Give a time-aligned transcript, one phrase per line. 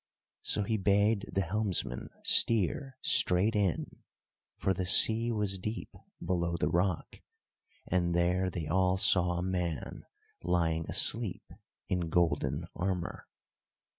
[0.41, 3.97] So he bade the helmsman steer straight in,
[4.57, 7.21] for the sea was deep below the rock,
[7.85, 10.05] and there they all saw a man
[10.41, 11.43] lying asleep
[11.87, 13.27] in golden armour.